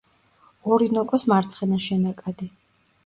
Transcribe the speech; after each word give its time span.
ორინოკოს 0.75 1.27
მარცხენა 1.33 1.81
შენაკადი. 1.89 2.53